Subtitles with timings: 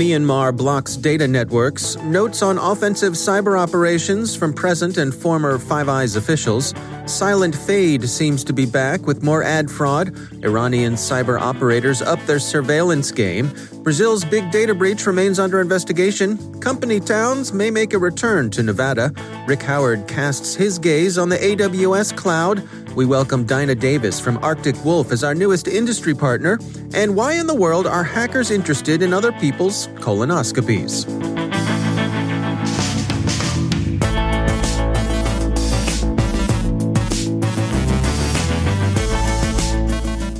[0.00, 6.16] Myanmar blocks data networks, notes on offensive cyber operations from present and former Five Eyes
[6.16, 6.72] officials.
[7.04, 10.16] Silent Fade seems to be back with more ad fraud.
[10.42, 13.52] Iranian cyber operators up their surveillance game.
[13.82, 16.38] Brazil's big data breach remains under investigation.
[16.60, 19.12] Company towns may make a return to Nevada.
[19.46, 22.66] Rick Howard casts his gaze on the AWS cloud.
[22.96, 26.58] We welcome Dinah Davis from Arctic Wolf as our newest industry partner.
[26.92, 31.04] And why in the world are hackers interested in other people's colonoscopies?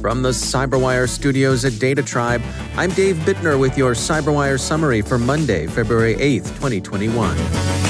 [0.01, 2.43] From the Cyberwire studios at Data Tribe,
[2.77, 7.90] I'm Dave Bittner with your Cyberwire summary for Monday, February 8th, 2021.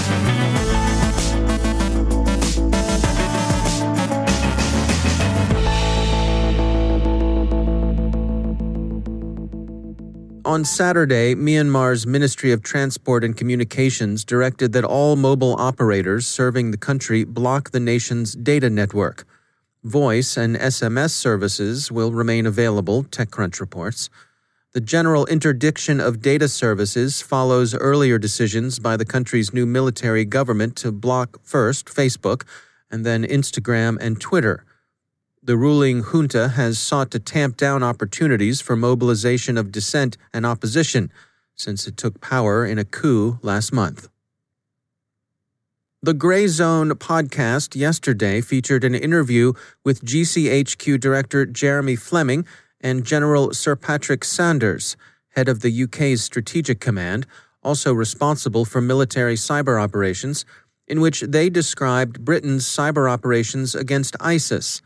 [10.50, 16.76] On Saturday, Myanmar's Ministry of Transport and Communications directed that all mobile operators serving the
[16.76, 19.24] country block the nation's data network.
[19.84, 24.10] Voice and SMS services will remain available, TechCrunch reports.
[24.72, 30.74] The general interdiction of data services follows earlier decisions by the country's new military government
[30.78, 32.42] to block first Facebook
[32.90, 34.64] and then Instagram and Twitter.
[35.42, 41.10] The ruling junta has sought to tamp down opportunities for mobilization of dissent and opposition
[41.54, 44.10] since it took power in a coup last month.
[46.02, 52.44] The Gray Zone podcast yesterday featured an interview with GCHQ Director Jeremy Fleming
[52.78, 54.94] and General Sir Patrick Sanders,
[55.36, 57.26] head of the UK's Strategic Command,
[57.62, 60.44] also responsible for military cyber operations,
[60.86, 64.82] in which they described Britain's cyber operations against ISIS.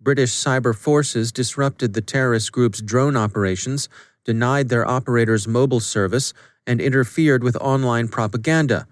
[0.00, 3.88] British cyber forces disrupted the terrorist group's drone operations,
[4.24, 6.32] denied their operators mobile service,
[6.66, 8.86] and interfered with online propaganda.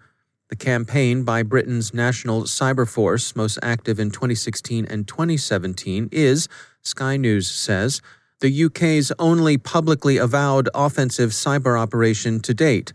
[0.49, 6.49] The campaign by Britain's National Cyber Force, most active in 2016 and 2017, is,
[6.83, 8.01] Sky News says,
[8.41, 12.93] the UK's only publicly avowed offensive cyber operation to date.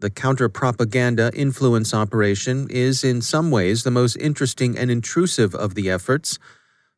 [0.00, 5.74] The counter propaganda influence operation is, in some ways, the most interesting and intrusive of
[5.74, 6.38] the efforts.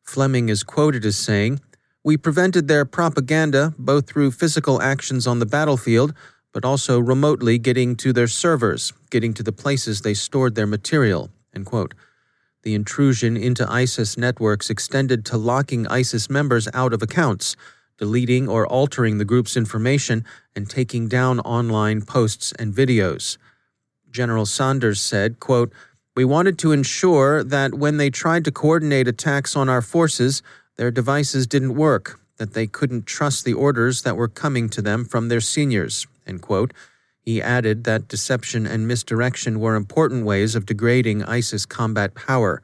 [0.05, 1.59] Fleming is quoted as saying,
[2.03, 6.13] We prevented their propaganda both through physical actions on the battlefield,
[6.53, 11.29] but also remotely getting to their servers, getting to the places they stored their material.
[11.53, 17.55] The intrusion into ISIS networks extended to locking ISIS members out of accounts,
[17.97, 20.23] deleting or altering the group's information,
[20.55, 23.37] and taking down online posts and videos.
[24.09, 25.73] General Sanders said, quote,
[26.15, 30.41] we wanted to ensure that when they tried to coordinate attacks on our forces,
[30.77, 35.03] their devices didn't work, that they couldn't trust the orders that were coming to them
[35.03, 36.07] from their seniors.
[37.21, 42.61] He added that deception and misdirection were important ways of degrading ISIS combat power.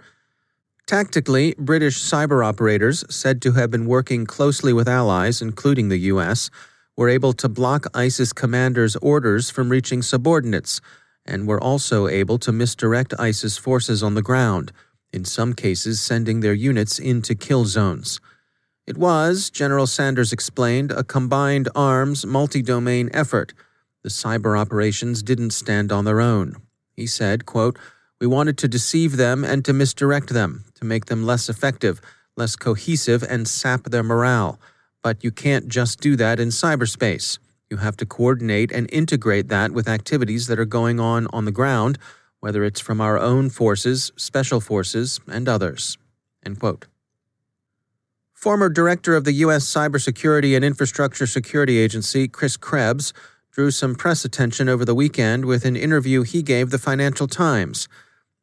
[0.87, 6.49] Tactically, British cyber operators, said to have been working closely with allies, including the U.S.,
[6.95, 10.81] were able to block ISIS commanders' orders from reaching subordinates
[11.25, 14.71] and were also able to misdirect ISIS forces on the ground,
[15.13, 18.19] in some cases sending their units into kill zones.
[18.87, 23.53] It was, General Sanders explained, a combined arms, multi domain effort.
[24.03, 26.55] The cyber operations didn't stand on their own.
[26.95, 27.77] He said, quote,
[28.19, 32.01] We wanted to deceive them and to misdirect them, to make them less effective,
[32.35, 34.59] less cohesive, and sap their morale.
[35.03, 37.37] But you can't just do that in cyberspace.
[37.71, 41.53] You have to coordinate and integrate that with activities that are going on on the
[41.53, 41.97] ground,
[42.41, 45.97] whether it's from our own forces, special forces, and others.
[48.33, 49.63] Former director of the U.S.
[49.63, 53.13] Cybersecurity and Infrastructure Security Agency, Chris Krebs,
[53.51, 57.87] drew some press attention over the weekend with an interview he gave the Financial Times.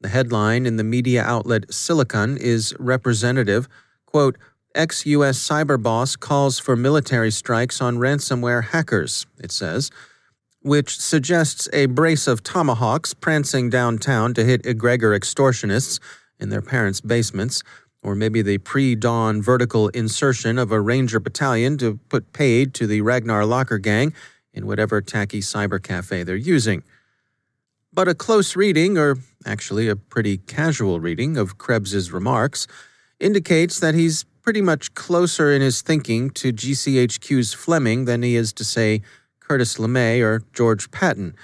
[0.01, 3.69] The headline in the media outlet Silicon is representative.
[4.07, 4.39] Quote,
[4.79, 9.91] ex US cyber boss calls for military strikes on ransomware hackers, it says,
[10.63, 15.99] which suggests a brace of tomahawks prancing downtown to hit egregor extortionists
[16.39, 17.65] in their parents' basements,
[18.05, 22.87] or maybe the pre dawn vertical insertion of a ranger battalion to put paid to
[22.87, 24.15] the Ragnar Locker gang
[24.55, 26.85] in whatever tacky cyber cafe they're using.
[27.93, 32.69] But a close reading, or actually a pretty casual reading, of Krebs's remarks
[33.19, 38.51] indicates that he's pretty much closer in his thinking to GCHQ's Fleming than he is
[38.51, 39.03] to, say,
[39.41, 41.37] Curtis LeMay or George Patton.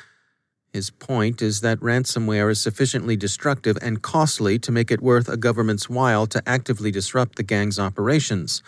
[0.73, 5.37] His point is that ransomware is sufficiently destructive and costly to make it worth a
[5.37, 8.63] government's while to actively disrupt the gang's operations.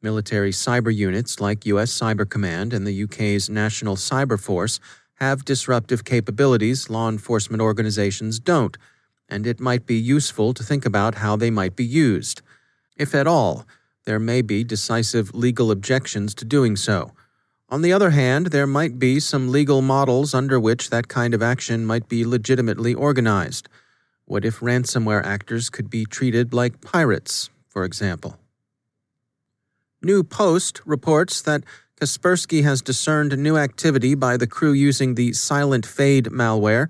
[0.00, 1.92] Military cyber units like U.S.
[1.92, 4.80] Cyber Command and the UK's National Cyber Force
[5.16, 8.78] have disruptive capabilities law enforcement organizations don't,
[9.28, 12.40] and it might be useful to think about how they might be used.
[12.96, 13.66] If at all,
[14.04, 17.12] there may be decisive legal objections to doing so.
[17.68, 21.42] On the other hand, there might be some legal models under which that kind of
[21.42, 23.68] action might be legitimately organized.
[24.26, 28.38] What if ransomware actors could be treated like pirates, for example?
[30.02, 31.64] New Post reports that
[32.00, 36.88] Kaspersky has discerned new activity by the crew using the Silent Fade malware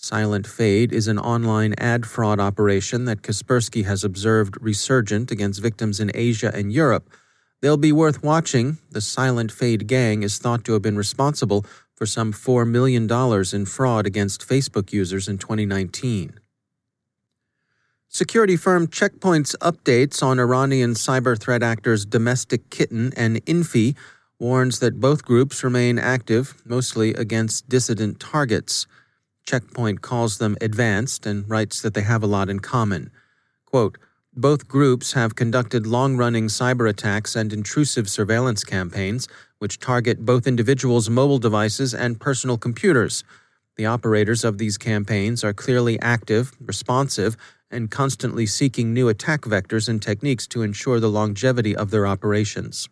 [0.00, 5.98] Silent Fade is an online ad fraud operation that Kaspersky has observed resurgent against victims
[5.98, 7.10] in Asia and Europe.
[7.60, 8.78] They'll be worth watching.
[8.92, 11.66] The Silent Fade gang is thought to have been responsible
[11.96, 13.10] for some $4 million
[13.52, 16.38] in fraud against Facebook users in 2019.
[18.08, 23.96] Security firm Checkpoint's updates on Iranian cyber threat actors Domestic Kitten and Infy
[24.38, 28.86] warns that both groups remain active, mostly against dissident targets.
[29.48, 33.10] Checkpoint calls them advanced and writes that they have a lot in common.
[33.64, 33.96] Quote,
[34.36, 39.26] both groups have conducted long running cyber attacks and intrusive surveillance campaigns,
[39.58, 43.24] which target both individuals' mobile devices and personal computers.
[43.76, 47.34] The operators of these campaigns are clearly active, responsive,
[47.70, 52.90] and constantly seeking new attack vectors and techniques to ensure the longevity of their operations.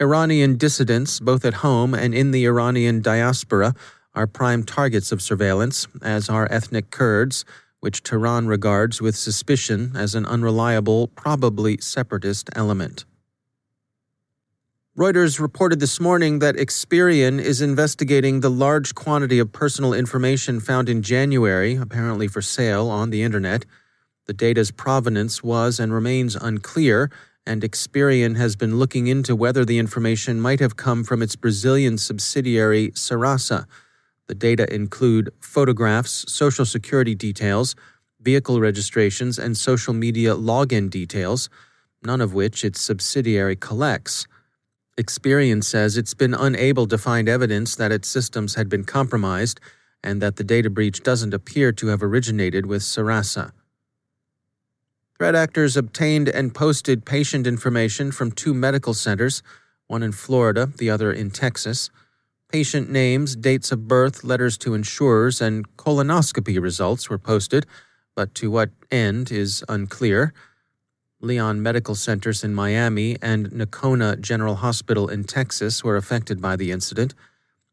[0.00, 3.74] Iranian dissidents, both at home and in the Iranian diaspora,
[4.18, 7.44] are prime targets of surveillance, as are ethnic Kurds,
[7.78, 13.04] which Tehran regards with suspicion as an unreliable, probably separatist element.
[14.98, 20.88] Reuters reported this morning that Experian is investigating the large quantity of personal information found
[20.88, 23.66] in January, apparently for sale on the Internet.
[24.26, 27.08] The data's provenance was and remains unclear,
[27.46, 31.96] and Experian has been looking into whether the information might have come from its Brazilian
[31.98, 33.68] subsidiary Serasa
[34.28, 37.74] the data include photographs, social security details,
[38.20, 41.48] vehicle registrations, and social media login details,
[42.02, 44.26] none of which its subsidiary collects.
[44.98, 49.60] Experian says it's been unable to find evidence that its systems had been compromised
[50.02, 53.52] and that the data breach doesn't appear to have originated with Serasa.
[55.16, 59.42] Threat actors obtained and posted patient information from two medical centers,
[59.86, 61.90] one in Florida, the other in Texas.
[62.50, 67.66] Patient names, dates of birth, letters to insurers, and colonoscopy results were posted,
[68.16, 70.32] but to what end is unclear.
[71.20, 76.70] Leon Medical Centers in Miami and Nocona General Hospital in Texas were affected by the
[76.70, 77.14] incident.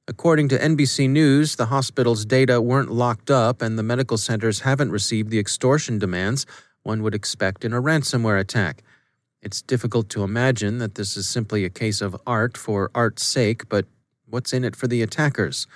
[0.09, 4.91] According to NBC News, the hospital's data weren't locked up and the medical centers haven't
[4.91, 6.45] received the extortion demands
[6.83, 8.83] one would expect in a ransomware attack.
[9.41, 13.69] It's difficult to imagine that this is simply a case of art for art's sake,
[13.69, 13.85] but
[14.27, 15.67] What's in it for the attackers?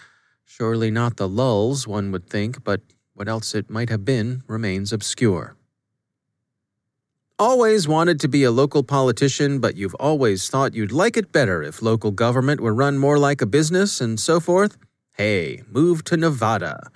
[0.44, 2.82] Surely not the lulz, one would think, but
[3.13, 5.56] what else it might have been remains obscure.
[7.38, 11.63] Always wanted to be a local politician, but you've always thought you'd like it better
[11.63, 14.77] if local government were run more like a business and so forth?
[15.15, 16.91] Hey, move to Nevada.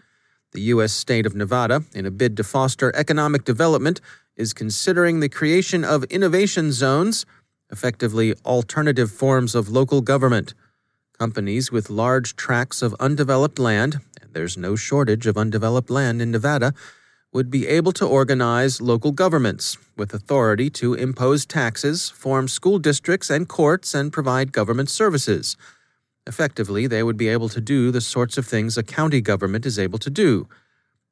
[0.51, 0.91] The U.S.
[0.91, 4.01] state of Nevada, in a bid to foster economic development,
[4.35, 7.25] is considering the creation of innovation zones,
[7.71, 10.53] effectively alternative forms of local government.
[11.19, 16.31] Companies with large tracts of undeveloped land, and there's no shortage of undeveloped land in
[16.31, 16.73] Nevada,
[17.31, 23.29] would be able to organize local governments with authority to impose taxes, form school districts
[23.29, 25.55] and courts, and provide government services.
[26.25, 29.77] Effectively, they would be able to do the sorts of things a county government is
[29.77, 30.47] able to do.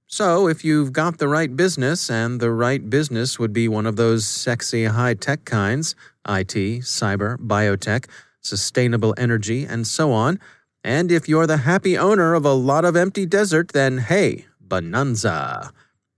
[0.07, 3.95] So, if you've got the right business, and the right business would be one of
[3.95, 5.95] those sexy high tech kinds
[6.27, 8.05] IT, cyber, biotech
[8.41, 10.39] sustainable energy, and so on.
[10.83, 15.71] And if you're the happy owner of a lot of empty desert, then hey, bonanza.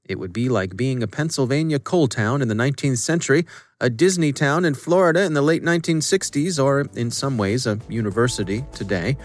[0.05, 3.45] It would be like being a Pennsylvania coal town in the 19th century,
[3.79, 8.65] a Disney town in Florida in the late 1960s, or in some ways a university
[8.73, 9.17] today.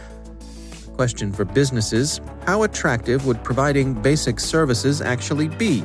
[0.94, 5.84] Question for businesses How attractive would providing basic services actually be?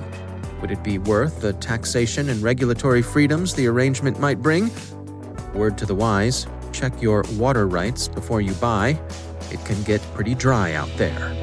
[0.61, 4.71] Would it be worth the taxation and regulatory freedoms the arrangement might bring?
[5.53, 8.99] Word to the wise check your water rights before you buy.
[9.51, 11.33] It can get pretty dry out there.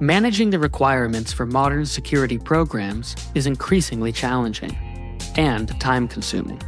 [0.00, 4.76] Managing the requirements for modern security programs is increasingly challenging
[5.36, 6.62] and time consuming.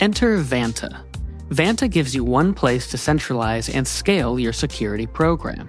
[0.00, 1.02] Enter Vanta.
[1.48, 5.68] Vanta gives you one place to centralize and scale your security program.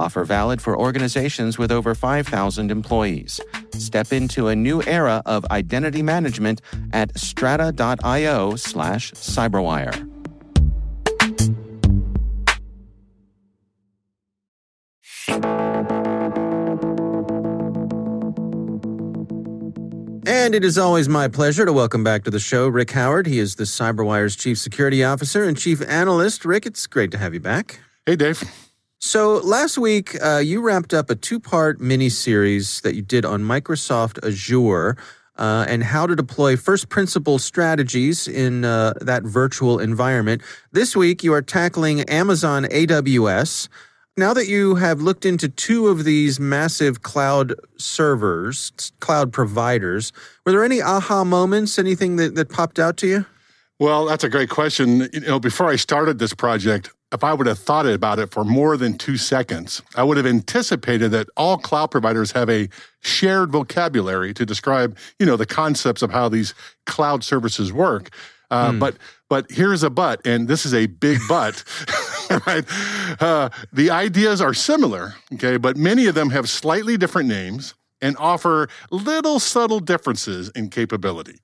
[0.00, 3.38] Offer valid for organizations with over 5,000 employees.
[3.74, 6.62] Step into a new era of identity management
[6.94, 10.06] at strata.io slash cyberwire.
[20.26, 23.26] And it is always my pleasure to welcome back to the show Rick Howard.
[23.26, 26.46] He is the CyberWire's Chief Security Officer and Chief Analyst.
[26.46, 27.80] Rick, it's great to have you back.
[28.06, 28.69] Hey, Dave.
[29.02, 34.22] So last week, uh, you wrapped up a two-part mini-series that you did on Microsoft
[34.22, 34.94] Azure
[35.36, 40.42] uh, and how to deploy first principle strategies in uh, that virtual environment.
[40.72, 43.68] This week, you are tackling Amazon AWS.
[44.18, 50.12] Now that you have looked into two of these massive cloud servers, cloud providers,
[50.44, 53.26] were there any aha moments, anything that, that popped out to you?
[53.78, 55.08] Well, that's a great question.
[55.10, 58.44] You know, before I started this project, if I would have thought about it for
[58.44, 62.68] more than two seconds, I would have anticipated that all cloud providers have a
[63.00, 66.54] shared vocabulary to describe, you know, the concepts of how these
[66.86, 68.10] cloud services work.
[68.50, 68.78] Uh, mm.
[68.78, 68.96] But
[69.28, 71.62] but here's a but, and this is a big but.
[72.46, 72.64] right?
[73.20, 78.16] Uh, the ideas are similar, okay, but many of them have slightly different names and
[78.18, 81.38] offer little subtle differences in capability.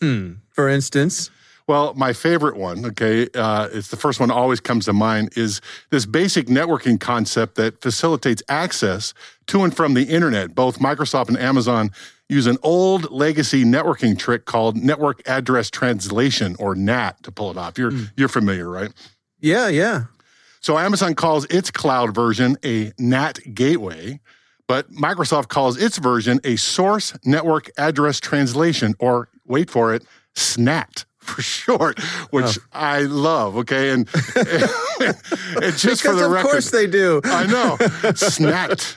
[0.00, 0.34] Hmm.
[0.50, 1.30] For instance,
[1.66, 5.62] well, my favorite one, okay, uh, it's the first one always comes to mind, is
[5.90, 9.14] this basic networking concept that facilitates access
[9.46, 10.54] to and from the internet.
[10.54, 11.90] Both Microsoft and Amazon
[12.28, 17.56] use an old legacy networking trick called network address translation or NAT to pull it
[17.56, 17.78] off.
[17.78, 18.10] You're mm.
[18.16, 18.92] you're familiar, right?
[19.40, 20.04] Yeah, yeah.
[20.60, 24.20] So Amazon calls its cloud version a NAT gateway,
[24.66, 30.04] but Microsoft calls its version a source network address translation, or wait for it,
[30.34, 31.98] SNAT for short,
[32.30, 32.64] which oh.
[32.72, 33.56] I love.
[33.56, 34.62] Okay, and, and,
[35.62, 37.20] and just for the of record, of course they do.
[37.24, 37.76] I know,
[38.14, 38.96] SNAT.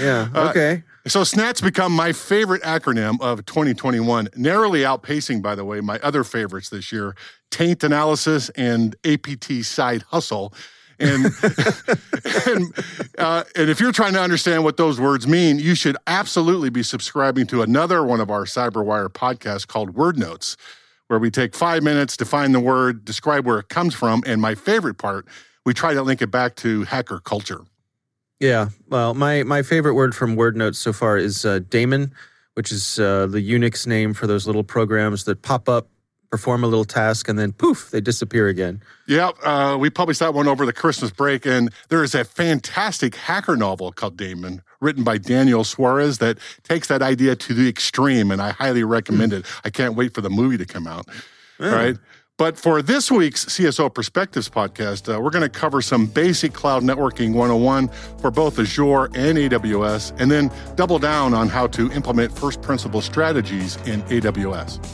[0.00, 0.28] yeah.
[0.34, 0.82] Uh, okay.
[1.04, 5.98] Uh, so SNAT's become my favorite acronym of 2021, narrowly outpacing, by the way, my
[6.02, 7.14] other favorites this year,
[7.50, 10.54] taint analysis and APT side hustle.
[10.98, 11.26] And
[12.46, 12.72] and,
[13.18, 16.82] uh, and if you're trying to understand what those words mean, you should absolutely be
[16.82, 20.56] subscribing to another one of our CyberWire podcasts called Word Notes,
[21.08, 24.40] where we take five minutes to find the word, describe where it comes from, and
[24.40, 25.26] my favorite part,
[25.64, 27.62] we try to link it back to hacker culture.
[28.40, 32.12] Yeah, well, my my favorite word from Word Notes so far is uh, daemon,
[32.54, 35.88] which is uh, the Unix name for those little programs that pop up
[36.34, 38.82] perform a little task, and then poof, they disappear again.
[39.06, 43.14] Yeah, uh, we published that one over the Christmas break, and there is a fantastic
[43.14, 48.30] hacker novel called Daemon, written by Daniel Suarez, that takes that idea to the extreme,
[48.30, 49.46] and I highly recommend it.
[49.64, 51.06] I can't wait for the movie to come out.
[51.58, 51.74] Yeah.
[51.74, 51.96] Right.
[52.36, 56.82] But for this week's CSO Perspectives podcast, uh, we're going to cover some basic cloud
[56.82, 57.88] networking 101
[58.18, 63.00] for both Azure and AWS, and then double down on how to implement first principle
[63.00, 64.84] strategies in AWS.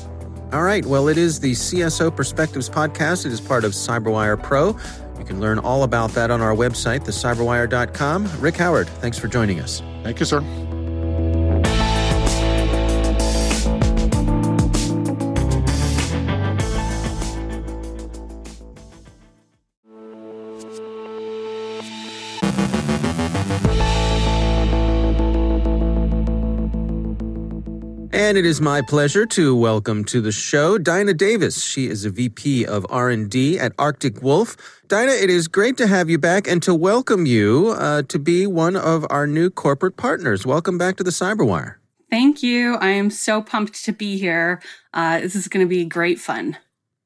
[0.52, 0.84] All right.
[0.84, 3.24] Well, it is the CSO Perspectives podcast.
[3.24, 4.76] It is part of CyberWire Pro.
[5.20, 8.40] You can learn all about that on our website, thecyberwire.com.
[8.40, 9.82] Rick Howard, thanks for joining us.
[10.02, 10.40] Thank you, sir.
[28.30, 31.64] And it is my pleasure to welcome to the show Dinah Davis.
[31.64, 34.56] She is a VP of R&D at Arctic Wolf.
[34.86, 38.46] Dinah, it is great to have you back and to welcome you uh, to be
[38.46, 40.46] one of our new corporate partners.
[40.46, 41.78] Welcome back to the Cyberwire.
[42.08, 42.76] Thank you.
[42.76, 44.62] I am so pumped to be here.
[44.94, 46.56] Uh, this is going to be great fun.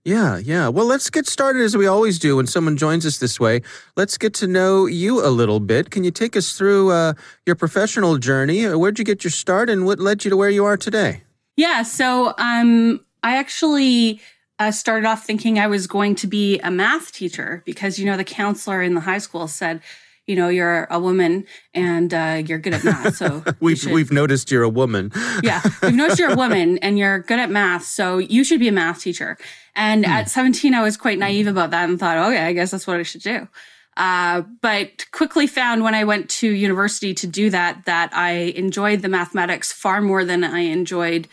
[0.05, 0.69] Yeah, yeah.
[0.69, 3.63] Well, let's get started as we always do when someone joins us this way.
[3.97, 5.91] Let's get to know you a little bit.
[5.91, 7.15] Can you take us through uh,
[7.47, 8.67] your professional journey?
[8.67, 11.23] Uh, where'd you get your start and what led you to where you are today?
[11.57, 14.21] Yeah, so um, I actually
[14.59, 18.19] uh, started off thinking I was going to be a math teacher because, you know,
[18.19, 19.81] the counselor in the high school said,
[20.27, 24.13] you know you're a woman and uh, you're good at math so we've should, we've
[24.13, 25.11] noticed you're a woman
[25.43, 28.69] yeah we've noticed you're a woman and you're good at math so you should be
[28.69, 29.37] a math teacher
[29.77, 30.11] and hmm.
[30.11, 32.99] at 17, I was quite naive about that and thought, okay, I guess that's what
[32.99, 33.49] I should do.
[33.97, 39.03] Uh, but quickly found when I went to university to do that, that I enjoyed
[39.03, 41.29] the mathematics far more than I enjoyed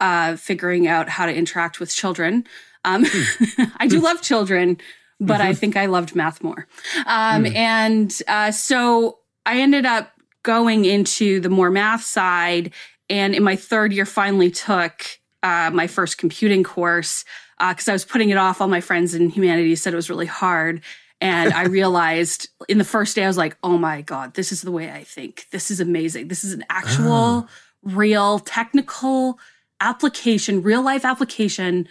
[0.00, 2.44] uh, figuring out how to interact with children.
[2.84, 3.62] Um, hmm.
[3.76, 4.78] I do love children,
[5.20, 5.58] but I mm-hmm.
[5.58, 6.66] think I loved math more.
[7.06, 7.54] Um, mm.
[7.54, 12.72] And uh, so I ended up going into the more math side.
[13.08, 15.04] And in my third year, finally took
[15.42, 17.24] uh, my first computing course
[17.58, 18.60] because uh, I was putting it off.
[18.60, 20.82] All my friends in humanities said it was really hard.
[21.20, 24.62] And I realized in the first day, I was like, oh my God, this is
[24.62, 25.46] the way I think.
[25.50, 26.28] This is amazing.
[26.28, 27.48] This is an actual, oh.
[27.82, 29.38] real, technical
[29.80, 31.88] application, real life application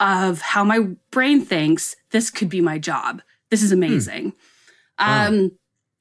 [0.00, 0.80] of how my
[1.10, 1.96] brain thinks.
[2.10, 3.22] This could be my job.
[3.50, 3.82] This is hmm.
[3.82, 4.32] amazing.
[4.98, 5.52] Um,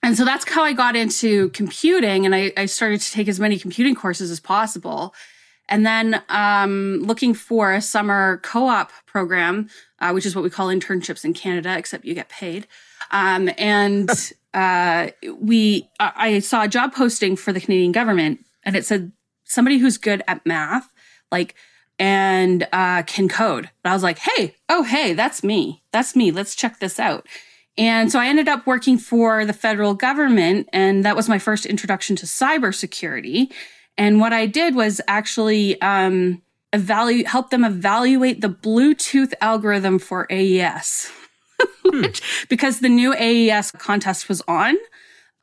[0.03, 2.25] and so that's how I got into computing.
[2.25, 5.13] And I, I started to take as many computing courses as possible.
[5.69, 10.49] And then um, looking for a summer co op program, uh, which is what we
[10.49, 12.67] call internships in Canada, except you get paid.
[13.11, 14.09] Um, and
[14.53, 19.11] uh, we, I saw a job posting for the Canadian government, and it said
[19.43, 20.91] somebody who's good at math,
[21.31, 21.55] like,
[21.99, 23.69] and uh, can code.
[23.83, 25.83] And I was like, hey, oh, hey, that's me.
[25.91, 26.31] That's me.
[26.31, 27.27] Let's check this out.
[27.77, 31.65] And so I ended up working for the federal government, and that was my first
[31.65, 33.51] introduction to cybersecurity.
[33.97, 36.41] And what I did was actually um,
[36.73, 41.11] evaluate, help them evaluate the Bluetooth algorithm for AES.
[41.85, 42.05] hmm.
[42.49, 44.75] because the new AES contest was on.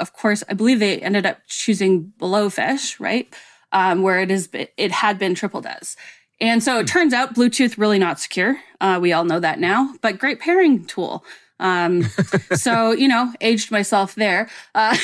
[0.00, 3.32] Of course, I believe they ended up choosing Blowfish, right?
[3.72, 5.96] Um, where it is, it had been TripleDES.
[6.40, 6.92] And so it hmm.
[6.92, 8.58] turns out Bluetooth really not secure.
[8.80, 11.24] Uh, we all know that now, but great pairing tool.
[11.60, 12.02] Um,
[12.54, 14.48] so you know, aged myself there.
[14.74, 14.96] Uh,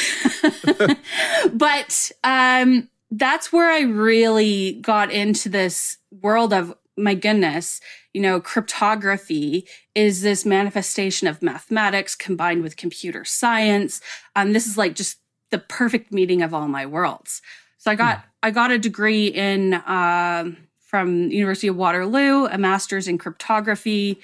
[1.52, 7.80] but um, that's where I really got into this world of my goodness,
[8.12, 14.00] you know, cryptography is this manifestation of mathematics combined with computer science.
[14.36, 15.18] Um, this is like just
[15.50, 17.40] the perfect meeting of all my worlds.
[17.78, 18.26] So I got hmm.
[18.42, 20.50] I got a degree in uh,
[20.90, 24.18] from University of Waterloo, a master's in cryptography,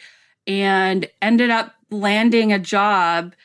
[0.49, 3.37] and ended up landing a job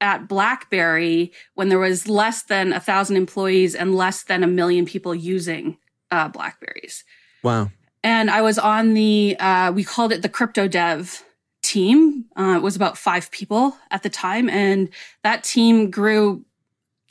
[0.00, 4.86] at BlackBerry when there was less than a thousand employees and less than a million
[4.86, 5.76] people using
[6.10, 7.04] uh, Blackberries.
[7.42, 7.70] Wow.
[8.02, 11.22] And I was on the, uh, we called it the crypto dev
[11.62, 12.24] team.
[12.36, 14.48] Uh, it was about five people at the time.
[14.48, 14.88] And
[15.22, 16.44] that team grew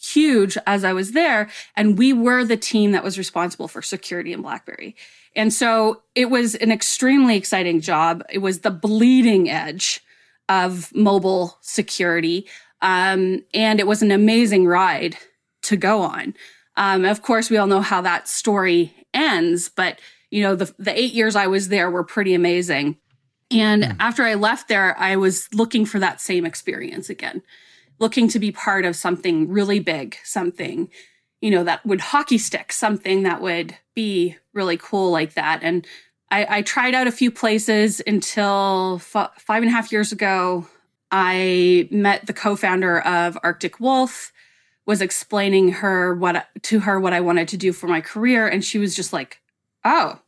[0.01, 1.49] huge as I was there.
[1.75, 4.95] And we were the team that was responsible for security in BlackBerry.
[5.35, 8.23] And so it was an extremely exciting job.
[8.29, 10.01] It was the bleeding edge
[10.49, 12.47] of mobile security.
[12.81, 15.17] Um, and it was an amazing ride
[15.63, 16.33] to go on.
[16.75, 19.99] Um, of course, we all know how that story ends, but
[20.31, 22.97] you know, the, the eight years I was there were pretty amazing.
[23.51, 23.95] And mm.
[23.99, 27.43] after I left there, I was looking for that same experience again,
[28.01, 30.89] looking to be part of something really big, something,
[31.39, 35.61] you know, that would hockey stick, something that would be really cool like that.
[35.61, 35.85] And
[36.31, 40.67] I, I tried out a few places until f- five and a half years ago.
[41.11, 44.33] I met the co-founder of Arctic Wolf,
[44.87, 48.65] was explaining her what to her what I wanted to do for my career, and
[48.65, 49.41] she was just like,
[49.83, 50.19] "Oh,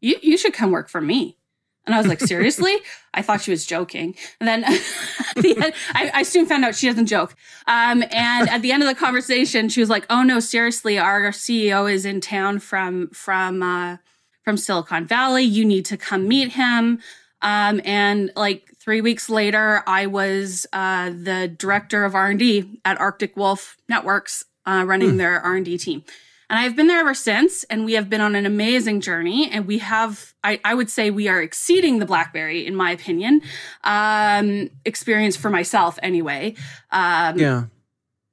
[0.00, 1.38] you you should come work for me."
[1.86, 2.76] And I was like, seriously?
[3.14, 4.16] I thought she was joking.
[4.40, 4.60] And then
[5.36, 7.36] the end, I, I, soon found out she doesn't joke.
[7.68, 11.30] Um, and at the end of the conversation, she was like, oh no, seriously, our
[11.30, 13.98] CEO is in town from, from, uh,
[14.42, 15.44] from Silicon Valley.
[15.44, 17.00] You need to come meet him.
[17.40, 23.36] Um, and like three weeks later, I was, uh, the director of R&D at Arctic
[23.36, 25.18] Wolf Networks, uh, running mm.
[25.18, 26.02] their R&D team.
[26.48, 29.50] And I've been there ever since, and we have been on an amazing journey.
[29.50, 33.42] And we have, I, I would say, we are exceeding the BlackBerry, in my opinion,
[33.82, 36.54] um, experience for myself anyway.
[36.92, 37.64] Um, yeah.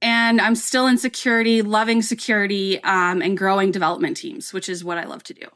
[0.01, 4.97] And I'm still in security, loving security, um, and growing development teams, which is what
[4.97, 5.47] I love to do.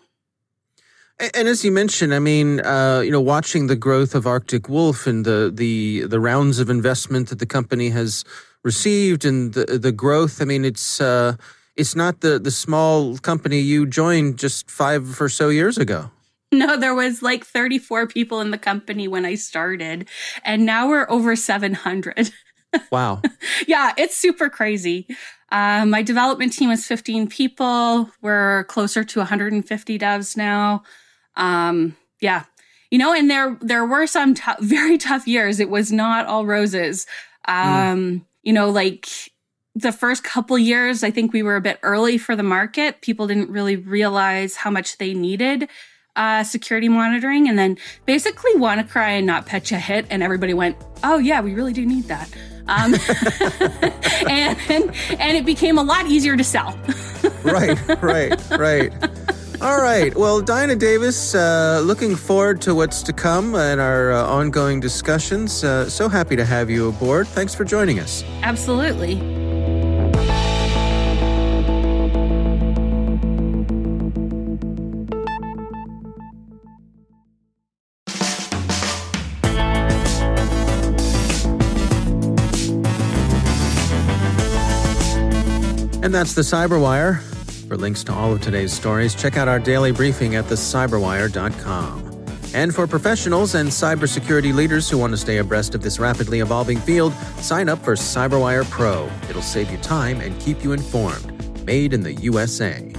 [1.20, 5.08] And as you mentioned, I mean, uh, you know, watching the growth of Arctic Wolf
[5.08, 8.24] and the the the rounds of investment that the company has
[8.63, 10.41] received and the the growth.
[10.41, 11.36] I mean, it's uh,
[11.78, 16.12] it's not the the small company you joined just five or so years ago.
[16.52, 20.08] No, there was like 34 people in the company when I started,
[20.44, 22.32] and now we're over 700.
[22.92, 23.22] Wow.
[23.66, 25.08] yeah, it's super crazy.
[25.52, 28.12] Um, my development team is 15 people.
[28.22, 30.84] We're closer to 150 devs now.
[31.38, 32.44] Um, yeah,
[32.92, 35.60] you know, and there there were some t- very tough years.
[35.60, 37.08] It was not all roses.
[37.48, 37.54] Mm.
[37.54, 38.26] Um, mm.
[38.44, 39.08] You know, like
[39.78, 43.02] the first couple years, I think we were a bit early for the market.
[43.02, 45.70] People didn't really realize how much they needed
[46.16, 47.48] uh, security monitoring.
[47.48, 51.86] And then basically, WannaCry and NotPetya hit, and everybody went, oh, yeah, we really do
[51.86, 52.28] need that.
[52.68, 52.96] Um,
[54.28, 56.78] and, and, and it became a lot easier to sell.
[57.44, 58.92] right, right, right.
[59.62, 60.16] All right.
[60.16, 65.63] Well, Dinah Davis, uh, looking forward to what's to come and our uh, ongoing discussions.
[65.63, 67.28] Uh, so happy to have you aboard.
[67.28, 68.24] Thanks for joining us.
[68.44, 69.46] Absolutely.
[86.08, 87.20] And that's the Cyberwire.
[87.67, 92.26] For links to all of today's stories, check out our daily briefing at thecyberwire.com.
[92.54, 96.78] And for professionals and cybersecurity leaders who want to stay abreast of this rapidly evolving
[96.78, 99.12] field, sign up for Cyberwire Pro.
[99.30, 101.65] It'll save you time and keep you informed.
[101.65, 102.89] Made in the USA.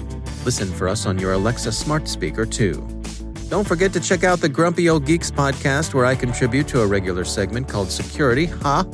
[0.44, 2.86] Listen for us on your Alexa smart speaker, too.
[3.48, 6.86] Don't forget to check out the Grumpy Old Geeks podcast, where I contribute to a
[6.86, 8.44] regular segment called Security.
[8.44, 8.84] Ha!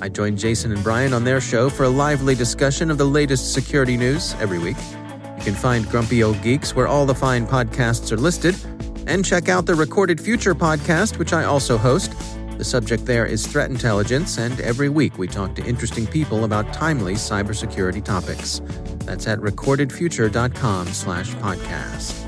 [0.00, 3.52] I join Jason and Brian on their show for a lively discussion of the latest
[3.52, 4.76] security news every week.
[5.38, 8.56] You can find Grumpy Old Geeks where all the fine podcasts are listed,
[9.06, 12.12] and check out the Recorded Future podcast, which I also host.
[12.58, 16.72] The subject there is threat intelligence, and every week we talk to interesting people about
[16.72, 18.60] timely cybersecurity topics.
[19.04, 22.27] That's at recordedfuture.com slash podcast.